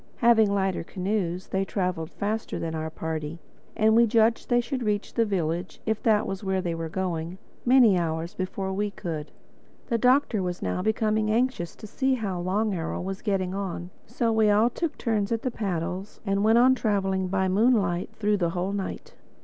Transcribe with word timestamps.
Having 0.17 0.51
lighter 0.51 0.83
canoes, 0.83 1.49
they 1.49 1.63
traveled 1.63 2.09
faster 2.09 2.57
than 2.57 2.73
our 2.73 2.89
party; 2.89 3.37
and 3.77 3.95
we 3.95 4.07
judged 4.07 4.45
that 4.49 4.55
they 4.55 4.59
should 4.59 4.81
reach 4.81 5.13
the 5.13 5.25
village—if 5.25 6.01
that 6.01 6.25
was 6.25 6.43
where 6.43 6.59
they 6.59 6.73
were 6.73 6.89
going—many 6.89 7.99
hours 7.99 8.33
before 8.33 8.73
we 8.73 8.89
could. 8.89 9.29
The 9.89 9.99
Doctor 9.99 10.41
was 10.41 10.59
now 10.63 10.81
becoming 10.81 11.29
anxious 11.29 11.75
to 11.75 11.85
see 11.85 12.15
how 12.15 12.39
Long 12.39 12.73
Arrow 12.73 12.99
was 12.99 13.21
getting 13.21 13.53
on, 13.53 13.91
so 14.07 14.31
we 14.31 14.49
all 14.49 14.71
took 14.71 14.97
turns 14.97 15.31
at 15.31 15.43
the 15.43 15.51
paddles 15.51 16.19
and 16.25 16.43
went 16.43 16.57
on 16.57 16.73
traveling 16.73 17.27
by 17.27 17.47
moonlight 17.47 18.09
through 18.15 18.37
the 18.37 18.49
whole 18.49 18.73
night. 18.73 19.13